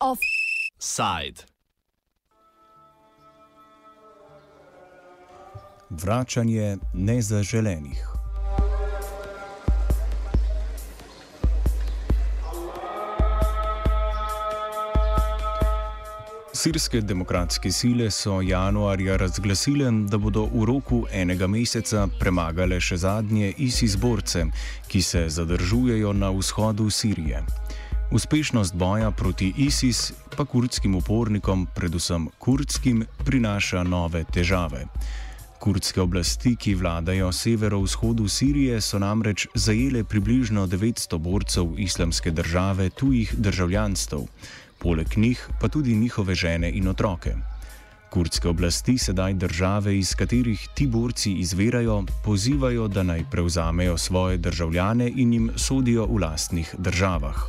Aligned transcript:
Offside. 0.00 1.44
Vračanje 5.90 6.76
nezaželenih. 6.94 8.17
Sirske 16.58 17.00
demokratske 17.00 17.70
sile 17.72 18.10
so 18.10 18.40
januarja 18.42 19.16
razglasile, 19.16 19.90
da 20.10 20.18
bodo 20.18 20.42
v 20.50 20.64
roku 20.66 20.96
enega 21.14 21.46
meseca 21.46 22.08
premagale 22.18 22.80
še 22.82 22.96
zadnje 22.98 23.52
ISIS 23.62 23.94
borce, 23.96 24.42
ki 24.90 25.02
se 25.02 25.22
zadržujejo 25.30 26.10
na 26.18 26.32
vzhodu 26.34 26.88
Sirije. 26.90 27.44
Uspešnost 28.10 28.74
boja 28.74 29.10
proti 29.10 29.52
ISIS 29.68 30.12
pa 30.34 30.44
kurdskim 30.44 30.98
upornikom, 30.98 31.68
predvsem 31.78 32.26
kurdskim, 32.42 33.06
prinaša 33.24 33.84
nove 33.86 34.24
težave. 34.24 34.88
Kurdske 35.58 36.00
oblasti, 36.00 36.56
ki 36.56 36.74
vladajo 36.74 37.32
severovzhodu 37.32 38.28
Sirije, 38.28 38.80
so 38.80 38.98
namreč 38.98 39.46
zajele 39.54 40.04
približno 40.04 40.66
900 40.66 41.18
borcev 41.18 41.74
islamske 41.78 42.30
države 42.30 42.90
tujih 42.90 43.34
državljanstv 43.34 44.16
poleg 44.78 45.16
njih 45.16 45.48
pa 45.60 45.68
tudi 45.68 45.96
njihove 45.96 46.34
žene 46.34 46.70
in 46.70 46.88
otroke. 46.88 47.34
Kurdske 48.10 48.48
oblasti 48.48 48.98
sedaj 48.98 49.34
države, 49.34 49.98
iz 49.98 50.14
katerih 50.14 50.68
ti 50.74 50.86
borci 50.86 51.32
izvirajo, 51.32 52.04
pozivajo, 52.24 52.88
da 52.88 53.02
naj 53.02 53.24
prevzamejo 53.30 53.98
svoje 53.98 54.36
državljane 54.36 55.12
in 55.16 55.32
jim 55.32 55.50
sodijo 55.56 56.06
v 56.06 56.22
lastnih 56.22 56.74
državah. 56.78 57.42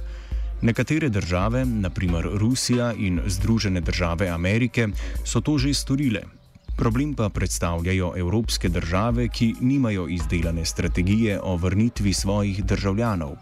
Nekatere 0.62 1.10
države, 1.10 1.66
naprimer 1.66 2.28
Rusija 2.34 2.94
in 2.94 3.22
Združene 3.26 3.82
države 3.82 4.28
Amerike, 4.28 4.88
so 5.26 5.42
to 5.42 5.58
že 5.58 5.74
storile. 5.74 6.39
Problem 6.80 7.14
pa 7.14 7.30
predstavljajo 7.30 8.14
evropske 8.18 8.70
države, 8.70 9.28
ki 9.28 9.56
nimajo 9.62 10.08
izdelane 10.08 10.66
strategije 10.66 11.40
o 11.44 11.56
vrnitvi 11.56 12.14
svojih 12.14 12.62
državljanov. 12.64 13.34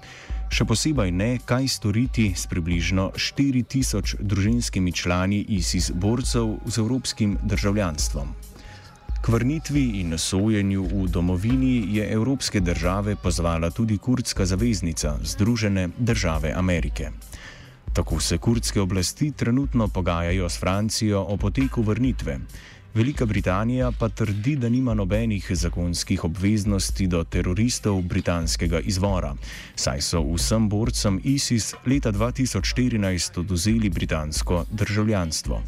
Še 0.50 0.66
posebej 0.66 1.12
ne, 1.14 1.28
kaj 1.46 1.68
storiti 1.70 2.32
s 2.36 2.48
približno 2.50 3.12
4000 3.14 4.16
družinskimi 4.20 4.92
člani 4.92 5.44
ISIS 5.54 5.92
borcev 5.94 6.56
z 6.66 6.82
evropskim 6.82 7.36
državljanstvom. 7.44 8.32
K 9.22 9.34
vrnitvi 9.36 9.84
in 10.00 10.18
sojenju 10.18 10.88
v 10.90 11.06
domovini 11.06 11.94
je 11.94 12.08
evropske 12.14 12.60
države 12.60 13.16
pozvala 13.22 13.70
tudi 13.70 13.98
kurdska 13.98 14.46
zaveznica 14.46 15.14
Združene 15.22 15.90
države 15.98 16.56
Amerike. 16.58 17.12
Tako 17.94 18.20
se 18.20 18.38
kurdske 18.38 18.82
oblasti 18.82 19.32
trenutno 19.32 19.88
pogajajo 19.88 20.50
s 20.50 20.60
Francijo 20.60 21.22
o 21.22 21.38
poteku 21.38 21.82
vrnitve. 21.82 22.40
Velika 22.98 23.26
Britanija 23.26 23.92
pa 24.00 24.09
trdi, 24.09 24.56
da 24.56 24.70
nima 24.70 24.94
nobenih 24.94 25.48
zakonskih 25.50 26.23
obveznosti 26.23 27.08
do 27.08 27.23
teroristov 27.23 28.02
britanskega 28.02 28.80
izvora, 28.80 29.36
saj 29.76 30.02
so 30.02 30.22
vsem 30.31 30.66
borcem 30.70 31.20
ISIS 31.23 31.75
leta 31.86 32.12
2014 32.12 33.40
oduzeli 33.40 33.90
britansko 33.90 34.64
državljanstvo. 34.72 35.62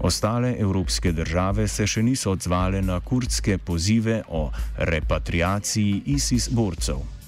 Ostale 0.00 0.56
evropske 0.58 1.12
države 1.12 1.68
se 1.68 1.86
še 1.86 2.02
niso 2.02 2.34
odzvale 2.36 2.82
na 2.82 3.00
kurdske 3.00 3.58
pozive 3.58 4.20
o 4.28 4.50
repatriaciji 4.76 6.02
ISIS 6.06 6.50
borcev. 6.52 7.19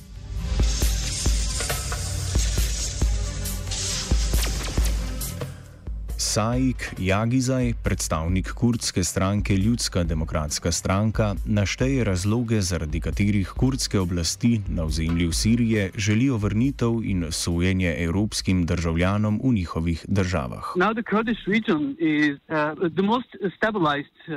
Saik 6.33 6.95
Jagizaj, 6.99 7.75
predstavnik 7.85 8.53
kurdske 8.57 9.05
stranke 9.05 9.57
Ljudska 9.57 10.05
demokratska 10.05 10.73
stranka, 10.73 11.35
našteje 11.45 12.05
razloge, 12.05 12.61
zaradi 12.61 13.01
katerih 13.01 13.49
kurdske 13.49 14.01
oblasti 14.01 14.61
na 14.69 14.85
ozemlju 14.85 15.33
Sirije 15.33 15.91
želijo 15.95 16.37
vrnitev 16.37 17.05
in 17.05 17.27
sojenje 17.31 17.95
evropskim 17.99 18.65
državljanom 18.67 19.41
v 19.45 19.53
njihovih 19.53 20.05
državah. 20.09 20.73
Now 20.77 20.95
the 20.95 21.03
Kurdish 21.03 21.45
region 21.47 21.97
is 22.01 22.41
uh, 22.49 22.89
the 22.97 23.03
most 23.03 23.37
stabilized 23.57 24.17
uh, 24.29 24.35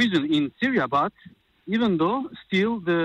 region 0.00 0.24
in 0.32 0.50
Syria, 0.60 0.88
but 0.88 1.12
even 1.66 1.98
though 1.98 2.20
still 2.46 2.80
the 2.80 3.02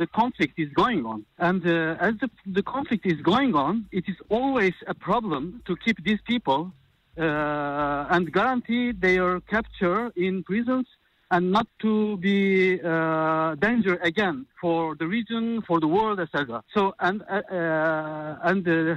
the 0.00 0.06
conflict 0.20 0.58
is 0.58 0.70
going 0.74 1.06
on, 1.06 1.24
and 1.38 1.62
uh, 1.66 2.06
as 2.06 2.14
the, 2.22 2.28
the 2.56 2.62
conflict 2.62 3.06
is 3.06 3.20
going 3.22 3.54
on, 3.54 3.86
it 3.92 4.04
is 4.08 4.18
always 4.28 4.74
a 4.88 4.94
problem 4.94 5.62
to 5.66 5.76
keep 5.84 5.96
these 6.04 6.22
people 6.26 6.72
and 7.16 8.32
guarantee 8.32 8.92
their 8.92 9.40
capture 9.40 10.12
in 10.16 10.42
prisons 10.42 10.86
and 11.30 11.52
not 11.52 11.66
to 11.80 12.16
be 12.16 12.80
uh, 12.82 13.54
danger 13.56 13.96
again 14.02 14.46
for 14.60 14.96
the 14.96 15.06
region, 15.06 15.62
for 15.62 15.78
the 15.80 15.86
world, 15.86 16.18
etc. 16.20 16.62
So 16.74 16.94
and 16.98 17.22
uh, 17.22 17.42
uh 17.52 18.38
and 18.42 18.66
uh, 18.68 18.96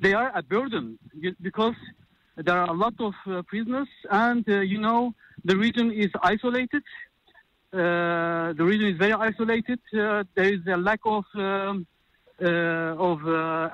they 0.00 0.14
are 0.14 0.30
a 0.34 0.42
burden 0.42 0.98
because 1.42 1.76
there 2.36 2.58
are 2.58 2.68
a 2.68 2.72
lot 2.72 2.94
of 2.98 3.14
uh, 3.26 3.42
prisoners, 3.42 3.88
and 4.10 4.44
you 4.46 4.80
know 4.80 5.14
the 5.44 5.56
region 5.56 5.92
is 5.92 6.10
isolated. 6.22 6.82
the 7.70 8.64
region 8.72 8.88
is 8.92 8.98
very 8.98 9.16
isolated. 9.30 9.80
there 9.92 10.50
is 10.56 10.60
a 10.66 10.76
lack 10.76 11.00
of 11.04 11.24
um, 11.34 11.86
of 13.08 13.18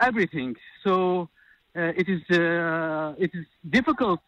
everything. 0.09 0.57
So 0.85 1.29
uh, 1.77 1.93
it 1.97 2.09
is 2.09 2.21
uh, 2.37 3.15
it 3.17 3.31
is 3.33 3.47
difficult. 3.69 4.21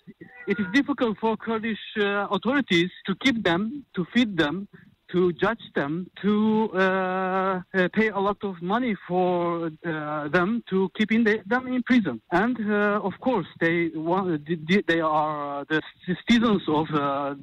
It 0.46 0.60
is 0.60 0.66
difficult 0.72 1.18
for 1.18 1.36
Kurdish 1.36 1.78
uh, 1.98 2.28
authorities 2.30 2.90
to 3.06 3.16
keep 3.16 3.42
them, 3.42 3.84
to 3.94 4.06
feed 4.14 4.36
them, 4.36 4.68
to 5.10 5.32
judge 5.32 5.64
them, 5.74 6.08
to 6.22 6.70
uh, 6.72 6.78
uh, 6.78 7.88
pay 7.92 8.08
a 8.10 8.18
lot 8.18 8.36
of 8.44 8.62
money 8.62 8.94
for 9.08 9.70
them 9.82 10.62
to 10.70 10.88
keep 10.96 11.10
in 11.10 11.24
the, 11.24 11.42
them 11.46 11.66
in 11.66 11.82
prison. 11.82 12.20
And 12.30 12.56
of 12.70 13.12
course, 13.20 13.46
they 13.60 13.90
want, 13.94 14.48
they 14.86 15.00
are 15.00 15.64
the 15.68 15.82
citizens 16.06 16.62
of 16.68 16.86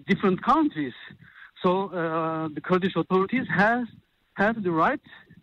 different 0.08 0.42
countries. 0.44 0.94
So 1.62 1.90
the 2.56 2.62
Kurdish 2.62 2.96
authorities 2.96 3.48
has 3.56 3.86
have 4.36 4.64
the 4.64 4.72
right 4.72 5.02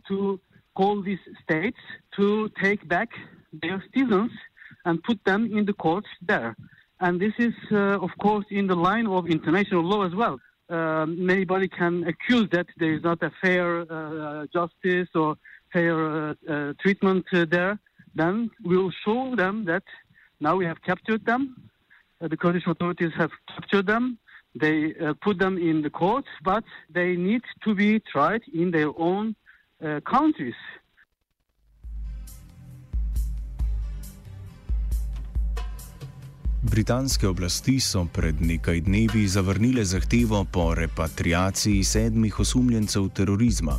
to 0.09 0.41
call 0.75 1.03
these 1.03 1.19
states 1.45 1.79
to 2.17 2.51
take 2.63 2.89
back 2.89 3.11
their 3.53 3.83
citizens 3.95 4.31
and 4.85 5.03
put 5.03 5.19
them 5.25 5.51
in 5.57 5.65
the 5.65 5.73
courts 5.73 6.09
there. 6.23 6.57
And 7.01 7.21
this 7.21 7.35
is, 7.39 7.55
uh, 7.71 7.99
of 8.01 8.11
course, 8.19 8.47
in 8.51 8.67
the 8.67 8.75
line 8.75 9.07
of 9.07 9.29
international 9.29 9.83
law 9.83 10.07
as 10.07 10.15
well. 10.15 10.39
Um, 10.69 11.29
anybody 11.31 11.69
can 11.69 12.05
accuse 12.05 12.49
that 12.51 12.67
there 12.79 12.93
is 12.95 13.03
not 13.03 13.23
a 13.23 13.31
fair 13.41 13.81
uh, 13.83 14.47
justice 14.53 15.09
or 15.15 15.37
fair 15.73 15.95
uh, 15.95 16.35
uh 16.49 16.73
treatment 16.81 17.25
uh, 17.33 17.45
there. 17.49 17.79
Then 18.15 18.51
we'll 18.65 18.93
show 19.05 19.37
them 19.37 19.65
that 19.67 19.85
now 20.41 20.57
we 20.57 20.65
have 20.65 20.83
captured 20.83 21.25
them. 21.25 21.43
Uh, 22.21 22.29
the 22.29 22.37
Kurdish 22.37 22.67
authorities 22.67 23.13
have 23.17 23.31
captured 23.55 23.87
them. 23.87 24.19
They 24.59 24.95
put 25.21 25.39
them 25.39 25.59
in 25.59 25.83
the 25.83 25.91
courts, 25.91 26.29
but 26.43 26.65
they 26.89 27.15
need 27.15 27.43
to 27.65 27.75
be 27.75 28.01
tried 28.01 28.41
in 28.55 28.71
their 28.71 28.91
own 28.97 29.37
countries. 30.07 30.55
Britanske 36.71 37.29
oblasti 37.29 37.81
so 37.81 38.05
pred 38.13 38.41
nekaj 38.43 38.81
dnevi 38.81 39.29
zavrnile 39.29 39.85
zahtevo 39.85 40.45
po 40.45 40.75
repatriaciji 40.75 41.85
sedmih 41.85 42.41
osumljencev 42.41 43.09
terorizma, 43.09 43.79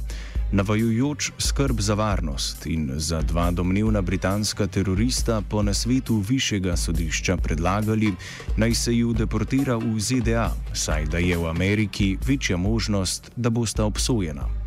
navajujoč 0.52 1.32
skrb 1.38 1.80
za 1.80 1.94
varnost 1.94 2.66
in 2.66 2.92
za 2.96 3.22
dva 3.22 3.52
domnevna 3.52 4.02
britanska 4.02 4.68
terorista 4.68 5.42
po 5.50 5.64
nasvetu 5.64 6.24
višjega 6.30 6.78
sodišča 6.78 7.38
predlagali, 7.38 8.14
naj 8.58 8.76
se 8.76 8.96
ju 8.98 9.14
deportira 9.14 9.76
v 9.76 10.00
ZDA, 10.00 10.54
saj 10.74 11.06
da 11.06 11.18
je 11.18 11.38
v 11.38 11.50
Ameriki 11.50 12.18
večja 12.28 12.58
možnost, 12.58 13.32
da 13.36 13.50
bosta 13.50 13.86
obsojena. 13.86 14.67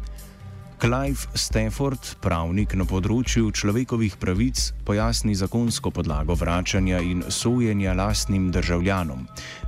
Clive 0.80 1.28
Stafford, 1.36 2.00
pravnik 2.24 2.72
na 2.72 2.86
področju 2.88 3.50
človekovih 3.52 4.14
pravic, 4.16 4.62
pojasni 4.88 5.34
zakonsko 5.36 5.90
podlago 5.92 6.32
vračanja 6.40 7.02
in 7.04 7.20
sojenja 7.28 7.92
lastnim 7.92 8.46
državljanom, 8.48 9.26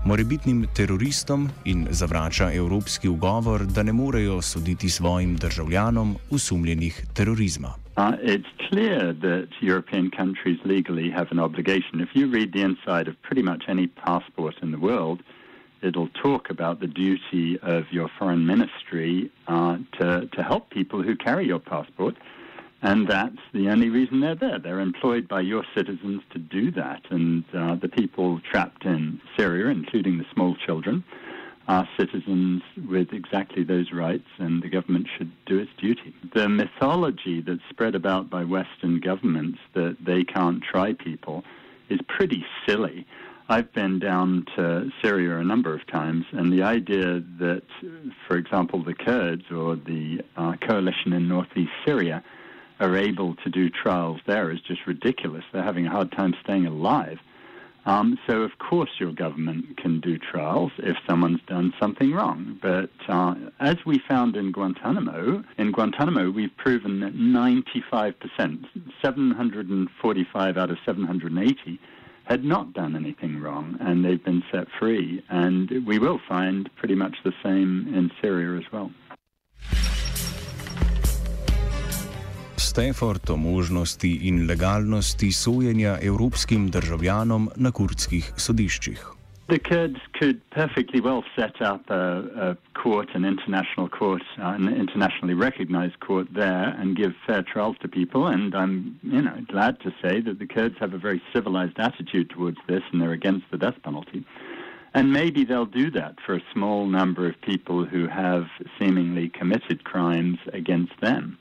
morebitnim 0.08 0.62
teroristom 0.72 1.50
in 1.68 1.84
zavrača 1.92 2.48
evropski 2.56 3.12
ugovor, 3.12 3.66
da 3.68 3.84
ne 3.84 3.92
morejo 3.92 4.40
soditi 4.40 4.88
svojim 4.88 5.36
državljanom 5.36 6.16
usumljenih 6.30 7.04
terorizma. 7.12 7.74
Uh, 7.98 8.16
it's 8.24 8.48
clear 8.70 9.12
that 9.12 9.52
European 9.60 10.08
countries 10.08 10.64
legally 10.64 11.10
have 11.10 11.28
an 11.30 11.38
obligation. 11.38 12.00
If 12.00 12.16
you 12.16 12.32
read 12.32 12.56
the 12.56 12.64
inside 12.64 13.06
of 13.06 13.20
pretty 13.20 13.42
much 13.42 13.68
any 13.68 13.86
passport 14.00 14.56
in 14.62 14.72
the 14.72 14.80
world, 14.80 15.20
it'll 15.82 16.08
talk 16.08 16.50
about 16.50 16.80
the 16.80 16.86
duty 16.86 17.58
of 17.60 17.84
your 17.90 18.08
foreign 18.18 18.46
ministry 18.46 19.30
uh, 19.48 19.78
to, 19.98 20.28
to 20.32 20.42
help 20.42 20.70
people 20.70 21.02
who 21.02 21.16
carry 21.16 21.46
your 21.46 21.58
passport. 21.58 22.16
And 22.82 23.06
that's 23.06 23.38
the 23.52 23.68
only 23.68 23.90
reason 23.90 24.20
they're 24.20 24.34
there. 24.34 24.58
They're 24.58 24.80
employed 24.80 25.28
by 25.28 25.42
your 25.42 25.64
citizens 25.76 26.22
to 26.32 26.38
do 26.38 26.72
that. 26.72 27.02
And 27.10 27.44
uh, 27.54 27.76
the 27.76 27.88
people 27.88 28.40
trapped 28.40 28.84
in 28.84 29.20
Syria, 29.36 29.66
including 29.70 30.18
the 30.18 30.26
small 30.32 30.56
children, 30.56 31.04
are 31.68 31.88
citizens 31.96 32.62
with 32.88 33.12
exactly 33.12 33.62
those 33.62 33.92
rights, 33.92 34.26
and 34.38 34.62
the 34.62 34.68
government 34.68 35.06
should 35.16 35.30
do 35.46 35.58
its 35.58 35.70
duty. 35.78 36.12
The 36.34 36.48
mythology 36.48 37.40
that's 37.40 37.60
spread 37.70 37.94
about 37.94 38.28
by 38.28 38.42
Western 38.42 38.98
governments 38.98 39.58
that 39.74 39.96
they 40.04 40.24
can't 40.24 40.60
try 40.62 40.92
people 40.92 41.44
is 41.88 42.00
pretty 42.08 42.44
silly. 42.66 43.06
I've 43.48 43.72
been 43.72 43.98
down 43.98 44.46
to 44.56 44.90
Syria 45.02 45.38
a 45.38 45.44
number 45.44 45.74
of 45.74 45.86
times, 45.86 46.24
and 46.32 46.52
the 46.52 46.62
idea 46.62 47.22
that, 47.38 47.62
for 48.26 48.36
example, 48.36 48.82
the 48.82 48.94
Kurds 48.94 49.50
or 49.50 49.76
the 49.76 50.20
uh, 50.36 50.54
coalition 50.60 51.12
in 51.12 51.28
northeast 51.28 51.72
Syria 51.84 52.22
are 52.80 52.96
able 52.96 53.34
to 53.36 53.50
do 53.50 53.68
trials 53.68 54.20
there 54.26 54.50
is 54.50 54.60
just 54.60 54.86
ridiculous. 54.86 55.44
They're 55.52 55.62
having 55.62 55.86
a 55.86 55.90
hard 55.90 56.12
time 56.12 56.34
staying 56.42 56.66
alive. 56.66 57.18
Um, 57.84 58.16
so, 58.28 58.42
of 58.42 58.58
course, 58.58 58.90
your 59.00 59.12
government 59.12 59.76
can 59.76 59.98
do 60.00 60.16
trials 60.16 60.70
if 60.78 60.96
someone's 61.06 61.40
done 61.48 61.74
something 61.80 62.12
wrong. 62.12 62.58
But 62.62 62.90
uh, 63.08 63.34
as 63.58 63.76
we 63.84 64.00
found 64.08 64.36
in 64.36 64.52
Guantanamo, 64.52 65.42
in 65.58 65.72
Guantanamo, 65.72 66.30
we've 66.30 66.56
proven 66.56 67.00
that 67.00 67.14
95%, 67.14 68.14
745 69.02 70.56
out 70.56 70.70
of 70.70 70.78
780, 70.86 71.80
had 72.24 72.44
not 72.44 72.72
done 72.72 72.96
anything 72.96 73.40
wrong 73.42 73.76
and 73.80 74.04
they've 74.04 74.24
been 74.24 74.42
set 74.52 74.66
free. 74.78 75.22
And 75.28 75.70
we 75.86 75.98
will 75.98 76.20
find 76.28 76.70
pretty 76.76 76.94
much 76.94 77.16
the 77.24 77.34
same 77.42 77.88
in 77.94 78.10
Syria 78.20 78.58
as 78.58 78.72
well. 78.72 78.90
Stafford 82.56 83.30
o 83.30 83.36
možnosti 83.36 84.28
in 84.28 84.46
legalnosti 84.46 85.32
sojenja 85.32 85.98
evropskim 86.02 86.70
državljanom 86.70 87.50
na 87.56 87.70
kurdskih 87.70 88.32
sodiščih. 88.36 89.21
The 89.52 89.58
Kurds 89.58 89.98
could 90.14 90.40
perfectly 90.48 91.02
well 91.02 91.22
set 91.36 91.60
up 91.60 91.90
a, 91.90 92.54
a 92.54 92.56
court, 92.72 93.10
an 93.14 93.26
international 93.26 93.86
court, 93.86 94.22
uh, 94.38 94.46
an 94.46 94.66
internationally 94.66 95.34
recognized 95.34 96.00
court 96.00 96.28
there, 96.32 96.74
and 96.78 96.96
give 96.96 97.12
fair 97.26 97.42
trials 97.42 97.76
to 97.82 97.88
people. 97.88 98.28
And 98.28 98.54
I'm, 98.54 98.98
you 99.02 99.20
know, 99.20 99.36
glad 99.48 99.78
to 99.80 99.90
say 100.02 100.22
that 100.22 100.38
the 100.38 100.46
Kurds 100.46 100.76
have 100.80 100.94
a 100.94 100.98
very 100.98 101.20
civilized 101.34 101.78
attitude 101.78 102.30
towards 102.30 102.56
this, 102.66 102.80
and 102.90 103.02
they're 103.02 103.12
against 103.12 103.44
the 103.50 103.58
death 103.58 103.74
penalty. 103.84 104.24
And 104.94 105.12
maybe 105.12 105.44
they'll 105.44 105.66
do 105.66 105.90
that 105.90 106.16
for 106.24 106.34
a 106.34 106.42
small 106.54 106.86
number 106.86 107.28
of 107.28 107.38
people 107.42 107.84
who 107.84 108.06
have 108.06 108.46
seemingly 108.78 109.28
committed 109.28 109.84
crimes 109.84 110.38
against 110.54 110.98
them. 111.02 111.36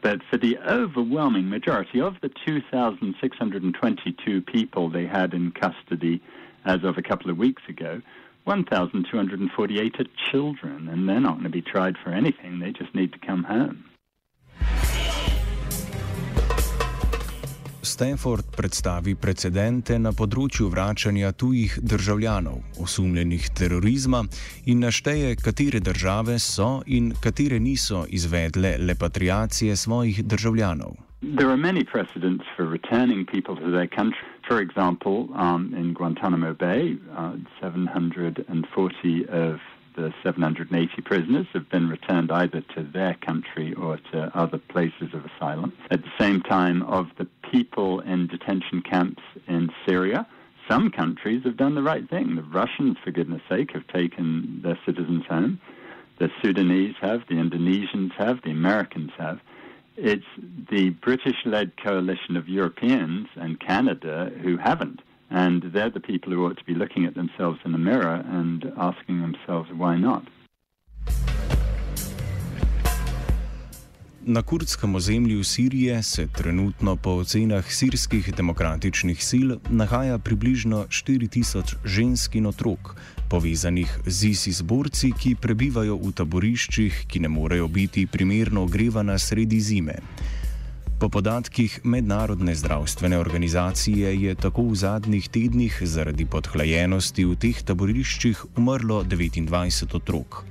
But 0.00 0.22
for 0.30 0.38
the 0.38 0.56
overwhelming 0.66 1.50
majority 1.50 2.00
of 2.00 2.14
the 2.22 2.30
2,622 2.46 4.40
people 4.40 4.88
they 4.88 5.04
had 5.04 5.34
in 5.34 5.52
custody 5.52 6.22
as 6.64 6.84
of 6.84 6.98
a 6.98 7.02
couple 7.02 7.30
of 7.30 7.38
weeks 7.38 7.62
ago, 7.68 8.00
1,248 8.44 10.00
are 10.00 10.04
children, 10.30 10.88
and 10.88 11.08
they're 11.08 11.20
not 11.20 11.34
going 11.34 11.44
to 11.44 11.50
be 11.50 11.62
tried 11.62 11.96
for 12.02 12.10
anything. 12.10 12.58
They 12.58 12.72
just 12.72 12.94
need 12.94 13.12
to 13.12 13.18
come 13.18 13.44
home. 13.44 13.84
Stanford 17.82 18.44
predstavi 18.56 19.14
precedente 19.16 19.96
na 19.98 20.12
področju 20.12 20.68
vračanja 20.72 21.32
tujih 21.32 21.78
državljanov, 21.82 22.60
osumljenih 22.84 23.48
terorizma, 23.56 24.20
in 24.66 24.84
našteje, 24.84 25.36
katere 25.40 25.80
države 25.80 26.38
so 26.38 26.82
in 26.86 27.12
katere 27.24 27.58
niso 27.58 28.04
izvedle 28.08 28.76
repatriacije 28.78 29.76
svojih 29.76 30.24
državljanov. 30.24 30.96
There 31.22 31.48
are 31.48 31.56
many 31.56 31.84
precedents 31.84 32.44
for 32.56 32.64
returning 32.64 33.26
people 33.26 33.56
to 33.56 33.70
their 33.70 33.88
country. 33.88 34.28
For 34.50 34.60
example, 34.60 35.28
um, 35.36 35.72
in 35.76 35.94
Guantanamo 35.94 36.54
Bay, 36.54 36.96
uh, 37.16 37.36
740 37.60 39.28
of 39.28 39.60
the 39.94 40.12
780 40.24 41.02
prisoners 41.02 41.46
have 41.52 41.70
been 41.70 41.88
returned 41.88 42.32
either 42.32 42.60
to 42.74 42.82
their 42.82 43.14
country 43.24 43.74
or 43.74 43.98
to 44.10 44.36
other 44.36 44.58
places 44.58 45.14
of 45.14 45.24
asylum. 45.24 45.72
At 45.92 46.02
the 46.02 46.10
same 46.18 46.40
time, 46.40 46.82
of 46.82 47.10
the 47.16 47.28
people 47.52 48.00
in 48.00 48.26
detention 48.26 48.82
camps 48.82 49.22
in 49.46 49.70
Syria, 49.86 50.26
some 50.68 50.90
countries 50.90 51.44
have 51.44 51.56
done 51.56 51.76
the 51.76 51.82
right 51.84 52.10
thing. 52.10 52.34
The 52.34 52.42
Russians, 52.42 52.96
for 53.04 53.12
goodness 53.12 53.42
sake, 53.48 53.70
have 53.74 53.86
taken 53.86 54.62
their 54.64 54.80
citizens 54.84 55.26
home. 55.26 55.60
The 56.18 56.28
Sudanese 56.42 56.96
have, 57.00 57.20
the 57.28 57.36
Indonesians 57.36 58.10
have, 58.18 58.42
the 58.42 58.50
Americans 58.50 59.12
have. 59.16 59.38
It's 60.02 60.24
the 60.70 60.90
British 61.02 61.36
led 61.44 61.76
coalition 61.76 62.38
of 62.38 62.48
Europeans 62.48 63.28
and 63.36 63.60
Canada 63.60 64.32
who 64.42 64.56
haven't. 64.56 65.02
And 65.28 65.62
they're 65.74 65.90
the 65.90 66.00
people 66.00 66.32
who 66.32 66.46
ought 66.46 66.56
to 66.56 66.64
be 66.64 66.74
looking 66.74 67.04
at 67.04 67.14
themselves 67.14 67.58
in 67.66 67.72
the 67.72 67.78
mirror 67.78 68.24
and 68.26 68.72
asking 68.78 69.20
themselves 69.20 69.68
why 69.76 69.98
not. 69.98 70.26
Na 74.26 74.42
kurdskem 74.42 74.94
ozemlju 74.94 75.44
Sirije 75.44 76.02
se 76.02 76.26
trenutno 76.26 76.96
po 76.96 77.10
ocenah 77.10 77.72
sirskih 77.72 78.34
demokratičnih 78.34 79.24
sil 79.28 79.48
nahaja 79.70 80.18
približno 80.18 80.84
4000 80.88 81.74
žensk 81.84 82.34
in 82.34 82.46
otrok, 82.46 82.94
povezanih 83.30 83.98
z 84.06 84.24
ISIS 84.28 84.62
borci, 84.62 85.12
ki 85.12 85.34
prebivajo 85.40 85.96
v 85.96 86.12
taboriščih, 86.12 87.06
ki 87.08 87.20
ne 87.20 87.28
morejo 87.28 87.68
biti 87.68 88.06
primerno 88.06 88.62
ogrevana 88.68 89.18
sredi 89.18 89.60
zime. 89.60 89.96
Po 91.00 91.08
podatkih 91.08 91.80
Mednarodne 91.84 92.54
zdravstvene 92.54 93.18
organizacije 93.18 94.14
je 94.20 94.34
tako 94.34 94.68
v 94.68 94.74
zadnjih 94.74 95.28
tednih 95.28 95.80
zaradi 95.82 96.26
podhlajenosti 96.26 97.24
v 97.24 97.40
teh 97.40 97.62
taboriščih 97.64 98.44
umrlo 98.56 99.00
29 99.04 99.96
otrok. 99.96 100.44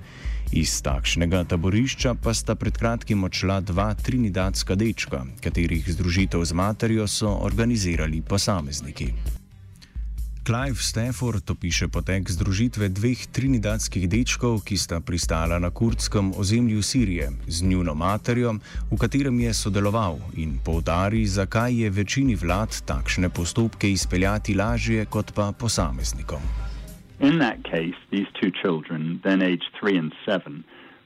Iz 0.49 0.81
takšnega 0.81 1.43
taborišča 1.45 2.15
pa 2.17 2.33
sta 2.33 2.57
pred 2.57 2.73
kratkim 2.73 3.21
odšla 3.23 3.61
dva 3.61 3.93
trinidadska 3.93 4.73
dečka, 4.73 5.21
katerih 5.45 5.85
združitev 5.85 6.41
z 6.41 6.57
materjo 6.57 7.05
so 7.05 7.29
organizirali 7.45 8.21
posamezniki. 8.25 9.13
Clive 10.41 10.81
Stafford 10.81 11.45
opiše 11.45 11.87
potek 11.93 12.25
združitve 12.25 12.89
dveh 12.89 13.27
trinidadskih 13.29 14.09
dečkov, 14.09 14.65
ki 14.65 14.77
sta 14.81 14.97
pristala 14.97 15.59
na 15.61 15.69
kurdskem 15.69 16.33
ozemlju 16.33 16.81
Sirije 16.81 17.29
z 17.45 17.61
njuno 17.61 17.93
materjo, 17.93 18.57
v 18.89 18.97
katerem 18.97 19.39
je 19.39 19.53
sodeloval 19.53 20.17
in 20.41 20.57
povdari, 20.65 21.27
zakaj 21.29 21.77
je 21.83 21.89
večini 21.93 22.33
vlad 22.33 22.73
takšne 22.89 23.29
postopke 23.29 23.91
izpeljati 23.91 24.57
lažje 24.57 25.05
kot 25.05 25.29
pa 25.37 25.51
posameznikom. 25.53 26.68
In 27.19 27.39
that 27.39 27.63
case, 27.63 27.95
these 28.11 28.27
two 28.41 28.51
children, 28.51 29.19
then 29.23 29.41
aged 29.41 29.69
three 29.79 29.97
and 29.97 30.13
seven, 30.25 30.63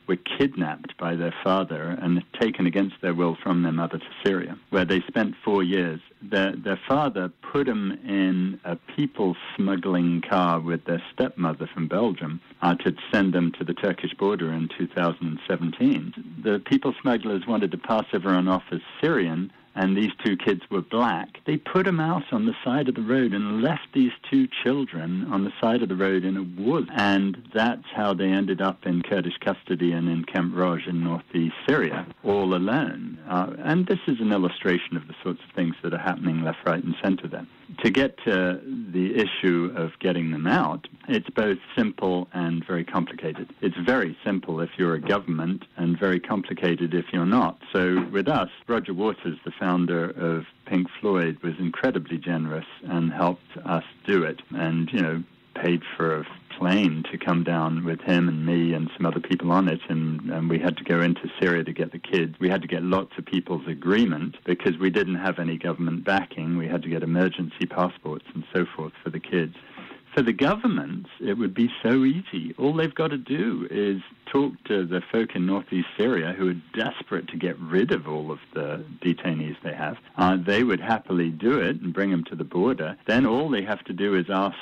were 0.07 0.17
kidnapped 0.37 0.97
by 0.97 1.15
their 1.15 1.33
father 1.43 1.97
and 2.01 2.23
taken 2.39 2.65
against 2.65 2.95
their 3.01 3.13
will 3.13 3.37
from 3.41 3.63
their 3.63 3.71
mother 3.71 3.97
to 3.97 4.05
Syria, 4.23 4.57
where 4.69 4.85
they 4.85 5.01
spent 5.07 5.35
four 5.43 5.63
years. 5.63 6.01
Their, 6.21 6.55
their 6.55 6.79
father 6.87 7.31
put 7.51 7.67
them 7.67 7.97
in 8.03 8.59
a 8.65 8.75
people 8.95 9.35
smuggling 9.55 10.21
car 10.21 10.59
with 10.59 10.85
their 10.85 11.01
stepmother 11.13 11.69
from 11.73 11.87
Belgium 11.87 12.41
uh, 12.61 12.75
to 12.75 12.93
send 13.11 13.33
them 13.33 13.51
to 13.57 13.63
the 13.63 13.73
Turkish 13.73 14.13
border 14.13 14.51
in 14.51 14.69
2017. 14.77 16.41
The 16.43 16.61
people 16.65 16.93
smugglers 17.01 17.47
wanted 17.47 17.71
to 17.71 17.77
pass 17.77 18.05
everyone 18.13 18.47
off 18.47 18.63
as 18.71 18.81
Syrian 19.01 19.51
and 19.75 19.97
these 19.97 20.11
two 20.23 20.37
kids 20.37 20.61
were 20.69 20.81
black, 20.81 21.39
they 21.45 21.57
put 21.57 21.85
them 21.85 21.99
out 21.99 22.31
on 22.31 22.45
the 22.45 22.55
side 22.63 22.87
of 22.89 22.95
the 22.95 23.01
road 23.01 23.33
and 23.33 23.61
left 23.61 23.87
these 23.93 24.11
two 24.29 24.47
children 24.63 25.25
on 25.31 25.43
the 25.43 25.53
side 25.59 25.81
of 25.81 25.89
the 25.89 25.95
road 25.95 26.23
in 26.23 26.37
a 26.37 26.61
wood. 26.61 26.89
And 26.93 27.41
that's 27.53 27.87
how 27.95 28.13
they 28.13 28.29
ended 28.29 28.61
up 28.61 28.85
in 28.85 29.01
Kurdish 29.01 29.37
custody 29.39 29.91
and 29.91 30.07
in 30.07 30.25
Camp 30.25 30.53
Roj 30.53 30.87
in 30.87 31.03
northeast 31.03 31.55
Syria, 31.67 32.05
all 32.23 32.53
alone. 32.53 33.17
Uh, 33.27 33.53
and 33.59 33.87
this 33.87 33.99
is 34.07 34.19
an 34.19 34.31
illustration 34.31 34.95
of 34.95 35.07
the 35.07 35.15
sorts 35.23 35.41
of 35.47 35.55
things 35.55 35.75
that 35.81 35.93
are 35.93 35.97
happening 35.97 36.43
left, 36.43 36.59
right, 36.65 36.83
and 36.83 36.95
center 37.01 37.27
there. 37.27 37.47
To 37.83 37.89
get 37.89 38.17
to 38.23 38.61
the 38.63 39.13
issue 39.13 39.73
of 39.75 39.91
getting 39.99 40.31
them 40.31 40.47
out, 40.47 40.87
it's 41.09 41.29
both 41.29 41.57
simple 41.75 42.29
and 42.31 42.65
very 42.65 42.85
complicated. 42.85 43.53
It's 43.59 43.75
very 43.75 44.17
simple 44.23 44.61
if 44.61 44.69
you're 44.77 44.93
a 44.93 45.01
government 45.01 45.65
and 45.75 45.99
very 45.99 46.21
complicated 46.21 46.93
if 46.93 47.11
you're 47.11 47.25
not. 47.25 47.59
So 47.73 48.07
with 48.09 48.29
us, 48.29 48.49
Roger 48.67 48.93
Waters, 48.93 49.37
the 49.43 49.51
founder 49.51 50.11
of 50.11 50.45
Pink 50.65 50.87
Floyd, 51.01 51.39
was 51.43 51.55
incredibly 51.59 52.17
generous 52.17 52.67
and 52.83 53.11
helped 53.11 53.57
us 53.65 53.83
do 54.07 54.23
it 54.23 54.41
and, 54.55 54.89
you 54.93 55.01
know, 55.01 55.23
paid 55.53 55.81
for 55.97 56.21
a 56.21 56.27
plane 56.63 57.03
to 57.11 57.17
come 57.17 57.43
down 57.43 57.83
with 57.83 57.99
him 57.99 58.29
and 58.29 58.45
me 58.45 58.73
and 58.73 58.89
some 58.95 59.05
other 59.05 59.19
people 59.19 59.51
on 59.51 59.67
it. 59.67 59.81
And, 59.89 60.21
and 60.31 60.49
we 60.49 60.59
had 60.59 60.77
to 60.77 60.83
go 60.85 61.01
into 61.01 61.29
Syria 61.37 61.61
to 61.65 61.73
get 61.73 61.91
the 61.91 61.99
kids. 61.99 62.35
We 62.39 62.49
had 62.49 62.61
to 62.61 62.69
get 62.69 62.83
lots 62.83 63.11
of 63.17 63.25
people's 63.25 63.67
agreement 63.67 64.37
because 64.45 64.77
we 64.79 64.89
didn't 64.89 65.15
have 65.15 65.39
any 65.39 65.57
government 65.57 66.05
backing. 66.05 66.57
We 66.57 66.69
had 66.69 66.81
to 66.83 66.89
get 66.89 67.03
emergency 67.03 67.65
passports 67.69 68.23
and 68.33 68.45
so 68.55 68.65
forth 68.77 68.93
for 69.03 69.09
the 69.09 69.19
kids. 69.19 69.55
For 70.15 70.21
the 70.21 70.31
governments, 70.31 71.09
it 71.19 71.33
would 71.33 71.53
be 71.53 71.69
so 71.83 72.05
easy. 72.05 72.55
All 72.57 72.73
they've 72.73 72.95
got 72.95 73.09
to 73.09 73.17
do 73.17 73.67
is 73.69 74.01
talk 74.33 74.53
to 74.65 74.85
the 74.85 75.01
folk 75.11 75.35
in 75.35 75.45
northeast 75.45 75.87
Syria 75.97 76.33
who 76.35 76.49
are 76.49 76.61
desperate 76.75 77.27
to 77.29 77.37
get 77.37 77.57
rid 77.59 77.91
of 77.91 78.07
all 78.07 78.31
of 78.31 78.39
the 78.53 78.83
detainees 79.01 79.55
they 79.63 79.73
have. 79.73 79.97
Uh, 80.17 80.37
they 80.37 80.63
would 80.63 80.79
happily 80.79 81.29
do 81.29 81.59
it 81.59 81.79
and 81.81 81.93
bring 81.93 82.09
them 82.09 82.23
to 82.25 82.35
the 82.35 82.43
border. 82.43 82.97
Then 83.05 83.25
all 83.25 83.49
they 83.49 83.63
have 83.63 83.83
to 83.85 83.93
do 83.93 84.15
is 84.15 84.25
ask 84.29 84.57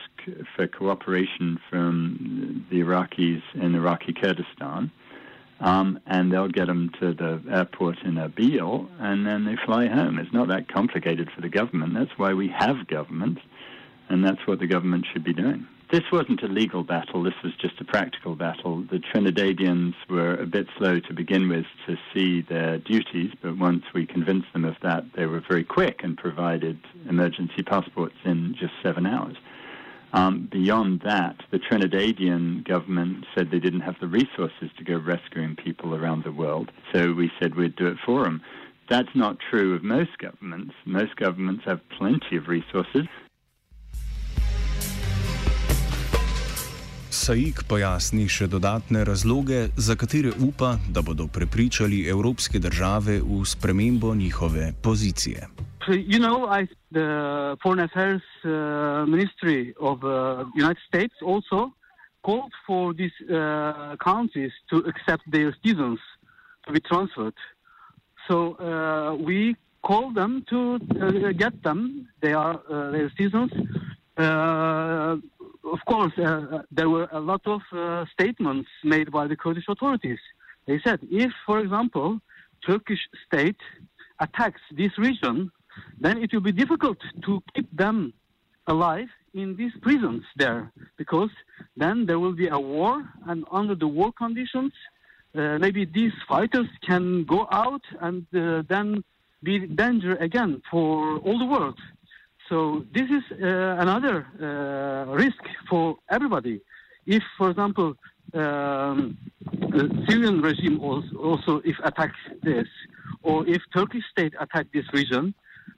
for 0.55 0.67
cooperation 0.67 1.59
from 1.69 2.65
the 2.69 2.81
Iraqis 2.81 3.41
in 3.53 3.73
Iraqi 3.73 4.13
Kurdistan. 4.13 4.91
Um, 5.61 5.99
and 6.07 6.33
they'll 6.33 6.47
get 6.47 6.65
them 6.65 6.91
to 6.99 7.13
the 7.13 7.39
airport 7.51 7.99
in 8.03 8.15
Erbil, 8.15 8.89
and 8.99 9.27
then 9.27 9.45
they 9.45 9.55
fly 9.63 9.85
home. 9.85 10.17
It's 10.17 10.33
not 10.33 10.47
that 10.47 10.67
complicated 10.67 11.29
for 11.29 11.41
the 11.41 11.49
government. 11.49 11.93
That's 11.93 12.17
why 12.17 12.33
we 12.33 12.47
have 12.47 12.87
government 12.87 13.37
and 14.11 14.25
that's 14.25 14.45
what 14.45 14.59
the 14.59 14.67
government 14.67 15.05
should 15.11 15.23
be 15.23 15.33
doing. 15.33 15.65
This 15.91 16.09
wasn't 16.09 16.41
a 16.41 16.47
legal 16.47 16.83
battle, 16.85 17.21
this 17.21 17.33
was 17.43 17.51
just 17.59 17.81
a 17.81 17.83
practical 17.83 18.33
battle. 18.37 18.81
The 18.89 18.99
Trinidadians 18.99 19.93
were 20.09 20.35
a 20.35 20.45
bit 20.45 20.67
slow 20.77 21.01
to 21.01 21.13
begin 21.13 21.49
with 21.49 21.65
to 21.85 21.97
see 22.13 22.39
their 22.43 22.77
duties, 22.77 23.33
but 23.41 23.57
once 23.57 23.83
we 23.93 24.05
convinced 24.05 24.47
them 24.53 24.63
of 24.63 24.75
that, 24.83 25.03
they 25.17 25.25
were 25.25 25.41
very 25.41 25.65
quick 25.65 25.99
and 26.01 26.17
provided 26.17 26.79
emergency 27.09 27.61
passports 27.61 28.15
in 28.23 28.55
just 28.57 28.71
seven 28.81 29.05
hours. 29.05 29.35
Um, 30.13 30.47
beyond 30.49 31.01
that, 31.01 31.43
the 31.51 31.59
Trinidadian 31.59 32.63
government 32.63 33.25
said 33.35 33.51
they 33.51 33.59
didn't 33.59 33.81
have 33.81 33.99
the 33.99 34.07
resources 34.07 34.69
to 34.77 34.85
go 34.85 34.97
rescuing 34.97 35.57
people 35.57 35.93
around 35.93 36.23
the 36.23 36.31
world, 36.31 36.71
so 36.93 37.11
we 37.11 37.29
said 37.37 37.55
we'd 37.55 37.75
do 37.75 37.87
it 37.87 37.97
for 38.05 38.23
them. 38.23 38.41
That's 38.87 39.13
not 39.13 39.39
true 39.49 39.75
of 39.75 39.83
most 39.83 40.17
governments. 40.19 40.73
Most 40.85 41.17
governments 41.17 41.63
have 41.65 41.81
plenty 41.89 42.37
of 42.37 42.47
resources. 42.47 43.07
Saik 47.21 47.59
pojasni 47.69 48.23
še 48.25 48.47
dodatne 48.49 49.03
razloge, 49.05 49.67
za 49.77 49.93
katere 49.93 50.31
upa, 50.41 50.71
da 50.89 51.03
bodo 51.05 51.27
prepričali 51.29 51.99
evropske 52.09 52.57
države 52.59 53.19
v 53.21 53.43
spremembo 53.45 54.15
njihove 54.15 54.71
pozicije. 54.81 55.47
You 55.87 56.17
know, 56.17 56.49
I, 56.49 56.65
the 56.91 57.05
Foreign 57.61 57.85
Affairs 57.85 58.25
uh, 58.43 59.05
Ministry 59.05 59.73
of 59.77 59.99
the 60.01 60.17
uh, 60.41 60.49
United 60.57 60.81
States 60.87 61.13
also 61.21 61.69
called 62.25 62.53
for 62.65 62.93
these 62.93 63.13
uh, 63.29 63.95
countries 64.01 64.53
to 64.71 64.81
accept 64.89 65.21
their 65.29 65.53
citizens 65.61 65.99
to 66.65 66.73
be 66.73 66.79
transferred. 66.79 67.37
So 68.27 68.57
uh, 68.57 69.13
we 69.21 69.55
call 69.85 70.09
them 70.13 70.43
to 70.49 70.59
uh, 70.81 71.37
get 71.37 71.53
them, 71.61 72.07
they 72.21 72.33
are 72.33 72.57
uh, 72.65 72.89
their 72.89 73.09
citizens, 73.17 73.51
uh, 74.17 75.17
of 75.63 75.79
course, 75.85 76.13
uh, 76.17 76.63
there 76.71 76.89
were 76.89 77.07
a 77.11 77.19
lot 77.19 77.41
of 77.45 77.61
uh, 77.71 78.05
statements 78.11 78.69
made 78.83 79.11
by 79.11 79.27
the 79.27 79.35
Kurdish 79.35 79.65
authorities. 79.67 80.19
They 80.67 80.79
said, 80.83 80.99
if, 81.09 81.31
for 81.45 81.59
example, 81.59 82.19
Turkish 82.65 82.99
state 83.27 83.61
attacks 84.19 84.61
this 84.71 84.97
region, 84.97 85.51
then 85.99 86.17
it 86.17 86.33
will 86.33 86.41
be 86.41 86.51
difficult 86.51 86.97
to 87.25 87.41
keep 87.55 87.69
them 87.75 88.13
alive 88.67 89.09
in 89.33 89.55
these 89.55 89.71
prisons 89.81 90.23
there, 90.35 90.71
because 90.97 91.29
then 91.77 92.05
there 92.05 92.19
will 92.19 92.33
be 92.33 92.47
a 92.47 92.59
war, 92.59 93.03
and 93.27 93.45
under 93.51 93.75
the 93.75 93.87
war 93.87 94.11
conditions, 94.11 94.73
uh, 95.35 95.57
maybe 95.57 95.85
these 95.85 96.11
fighters 96.27 96.67
can 96.85 97.23
go 97.23 97.47
out 97.51 97.81
and 98.01 98.25
uh, 98.35 98.61
then 98.67 99.03
be 99.41 99.65
danger 99.65 100.15
again 100.15 100.61
for 100.69 101.17
all 101.19 101.39
the 101.39 101.45
world. 101.45 101.79
So 102.51 102.85
this 102.93 103.07
is 103.09 103.23
uh, 103.31 103.77
another 103.79 104.27
uh, 104.37 105.15
risk 105.15 105.41
for 105.69 105.95
everybody. 106.09 106.59
If, 107.05 107.23
for 107.37 107.49
example, 107.49 107.95
um, 108.33 109.17
the 109.75 110.03
Syrian 110.09 110.41
regime 110.41 110.81
also, 110.81 111.15
also, 111.15 111.61
if 111.63 111.77
attacks 111.85 112.19
this, 112.43 112.67
or 113.23 113.47
if 113.47 113.61
Turkish 113.73 114.03
state 114.11 114.33
attack 114.37 114.67
this 114.73 114.83
region, 114.91 115.33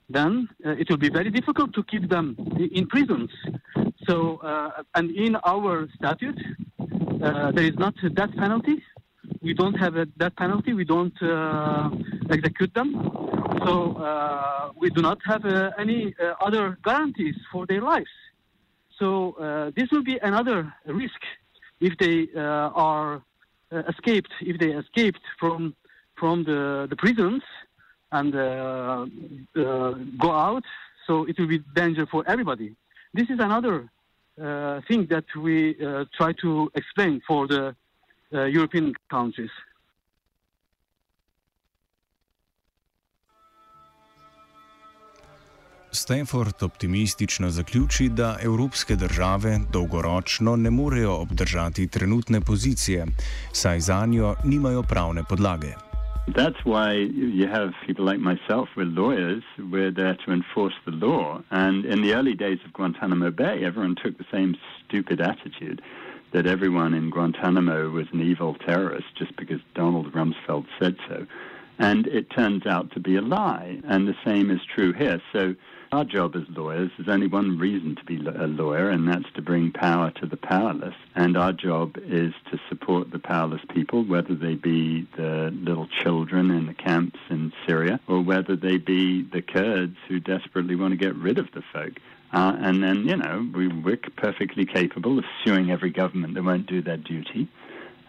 then 0.09 0.49
uh, 0.65 0.71
it 0.71 0.89
will 0.89 0.97
be 0.97 1.09
very 1.09 1.29
difficult 1.29 1.75
to 1.75 1.83
keep 1.83 2.09
them 2.09 2.35
in 2.57 2.87
prisons. 2.87 3.29
So, 4.07 4.37
uh, 4.37 4.81
and 4.95 5.11
in 5.11 5.35
our 5.45 5.87
statute, 5.95 6.41
uh, 7.23 7.51
there 7.51 7.65
is 7.65 7.77
not 7.77 7.93
a 8.03 8.09
death 8.09 8.35
penalty. 8.35 8.83
We 9.43 9.53
don't 9.53 9.73
have 9.73 9.97
a 9.97 10.05
death 10.05 10.35
penalty. 10.37 10.73
We 10.73 10.85
don't 10.85 11.21
uh, 11.21 11.89
execute 12.31 12.73
them. 12.73 12.89
So 13.65 13.93
uh, 13.97 14.71
we 14.77 14.89
do 14.89 15.01
not 15.01 15.19
have 15.25 15.43
uh, 15.45 15.71
any 15.77 16.15
uh, 16.17 16.35
other 16.39 16.77
guarantees 16.83 17.35
for 17.51 17.65
their 17.65 17.81
lives. 17.81 18.13
So 18.99 19.33
uh, 19.33 19.71
this 19.75 19.91
will 19.91 20.03
be 20.03 20.17
another 20.17 20.73
risk 20.85 21.21
if 21.81 21.97
they 21.97 22.27
uh, 22.35 22.39
are 22.89 23.21
uh, 23.71 23.83
escaped, 23.89 24.31
if 24.41 24.57
they 24.59 24.71
escaped 24.71 25.21
from 25.39 25.75
from 26.15 26.45
the, 26.45 26.87
the 26.89 26.95
prisons 26.95 27.43
and 28.11 28.31
go 30.25 30.31
out. 30.31 30.63
So 31.07 31.25
it 31.25 31.37
will 31.37 31.47
be 31.47 31.59
danger 31.75 32.05
for 32.05 32.23
everybody. 32.27 32.75
This 33.13 33.29
is 33.29 33.39
another 33.39 33.89
thing 34.87 35.07
that 35.09 35.25
we 35.35 35.73
try 36.17 36.31
to 36.43 36.71
explain 36.75 37.21
for 37.27 37.47
the 37.47 37.75
European 38.33 38.93
countries. 39.09 39.51
Stanford 45.91 46.63
optimistično 46.63 47.49
zaključi, 47.49 48.09
da 48.09 48.37
evropske 48.43 48.95
države 48.95 49.59
dolgoročno 49.73 50.55
ne 50.55 50.69
morejo 50.71 51.13
obdržati 51.13 51.87
trenutne 51.87 52.41
pozicije, 52.41 53.05
saj 53.51 53.79
za 53.79 54.05
njo 54.05 54.35
nimajo 54.43 54.83
pravne 54.83 55.23
podlage. 55.29 55.73
That's 56.27 56.61
why 56.65 56.89
you 57.39 57.47
have 57.47 57.71
people 57.85 58.05
like 58.05 58.21
myself, 58.31 58.69
we're 58.75 58.95
lawyers, 58.95 59.43
we're 59.57 59.93
there 59.93 60.15
to 60.25 60.31
enforce 60.31 60.75
the 60.85 61.05
law. 61.05 61.41
And 61.49 61.85
in 61.85 62.01
the 62.01 62.13
early 62.17 62.35
days 62.35 62.59
of 62.65 62.71
Guantanamo 62.73 63.31
Bay, 63.31 63.55
everyone 63.69 63.95
took 64.03 64.17
the 64.17 64.29
same 64.31 64.55
stupid 64.79 65.21
attitude 65.21 65.81
that 66.33 66.47
everyone 66.47 66.93
in 66.93 67.09
Guantanamo 67.09 67.89
was 67.89 68.07
an 68.11 68.21
evil 68.21 68.55
terrorist 68.55 69.07
just 69.15 69.35
because 69.35 69.61
Donald 69.75 70.11
Rumsfeld 70.11 70.65
said 70.79 70.97
so. 71.07 71.25
And 71.79 72.07
it 72.07 72.29
turns 72.29 72.65
out 72.65 72.91
to 72.91 72.99
be 72.99 73.15
a 73.15 73.21
lie. 73.21 73.79
And 73.83 74.07
the 74.07 74.15
same 74.25 74.51
is 74.51 74.59
true 74.75 74.93
here. 74.93 75.21
So 75.31 75.55
our 75.91 76.03
job 76.03 76.35
as 76.35 76.43
lawyers, 76.49 76.91
there's 76.97 77.07
only 77.07 77.27
one 77.27 77.59
reason 77.59 77.95
to 77.95 78.03
be 78.03 78.17
a 78.17 78.47
lawyer, 78.47 78.89
and 78.89 79.07
that's 79.07 79.31
to 79.35 79.43
bring 79.43 79.71
power 79.71 80.09
to 80.11 80.25
the 80.25 80.37
powerless. 80.37 80.95
And 81.15 81.37
our 81.37 81.53
job 81.53 81.97
is 81.97 82.33
to 82.51 82.59
support 82.67 83.11
the 83.11 83.19
powerless 83.19 83.61
people, 83.73 84.03
whether 84.03 84.33
they 84.33 84.55
be 84.55 85.07
the 85.15 85.51
little 85.53 85.87
children 85.87 86.49
in 86.49 86.65
the 86.65 86.73
camps 86.73 87.19
in 87.29 87.53
Syria 87.67 87.99
or 88.07 88.21
whether 88.21 88.55
they 88.55 88.77
be 88.77 89.21
the 89.21 89.43
Kurds 89.43 89.97
who 90.07 90.19
desperately 90.19 90.75
want 90.75 90.93
to 90.93 90.97
get 90.97 91.15
rid 91.15 91.37
of 91.37 91.51
the 91.53 91.63
folk. 91.71 91.93
Uh, 92.33 92.55
and 92.59 92.83
then, 92.83 93.07
you 93.07 93.15
know, 93.15 93.47
we, 93.53 93.67
we're 93.67 93.99
perfectly 94.17 94.65
capable 94.65 95.19
of 95.19 95.25
suing 95.45 95.69
every 95.69 95.91
government 95.91 96.33
that 96.33 96.43
won't 96.43 96.65
do 96.65 96.81
their 96.81 96.97
duty. 96.97 97.47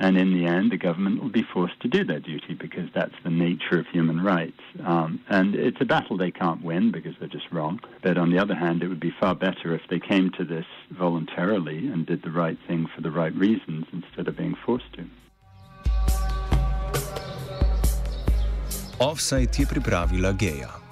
And 0.01 0.17
in 0.17 0.33
the 0.33 0.47
end, 0.47 0.73
the 0.73 0.77
government 0.77 1.23
will 1.23 1.31
be 1.31 1.45
forced 1.53 1.79
to 1.83 1.89
do 1.89 2.05
their 2.05 2.19
duty 2.19 2.55
because 2.55 2.89
that's 2.95 3.15
the 3.23 3.31
nature 3.31 3.79
of 3.79 3.87
human 3.93 4.25
rights. 4.25 4.61
Um, 4.85 5.21
and 5.29 5.55
it's 5.55 5.77
a 5.81 5.85
battle 5.85 6.17
they 6.17 6.33
can't 6.33 6.65
win 6.65 6.91
because 6.91 7.15
they're 7.21 7.29
just 7.29 7.53
wrong. 7.53 7.81
But 8.03 8.19
on 8.19 8.31
the 8.31 8.39
other 8.39 8.57
hand, 8.57 8.83
it 8.83 8.89
would 8.89 8.99
be 8.99 9.15
far 9.21 9.35
better 9.35 9.73
if 9.75 9.83
they 9.89 10.01
came 10.01 10.31
to 10.39 10.45
this 10.45 10.67
voluntarily 10.91 11.87
and 11.87 12.07
did 12.07 12.23
the 12.23 12.31
right 12.31 12.59
thing 12.67 12.89
for 12.95 13.03
the 13.03 13.11
right 13.11 13.35
reasons 13.35 13.87
instead 13.93 14.27
of 14.27 14.37
being 14.37 14.57
forced 14.67 14.93
to. 14.95 15.05
Offside 18.99 19.53
je 19.53 19.67
pripravila 19.67 20.33
Geja. 20.33 20.84